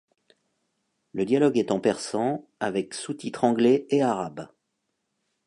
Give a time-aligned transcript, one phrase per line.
[1.13, 4.47] Le dialogue est en persan avec sous-titres anglais et arabe.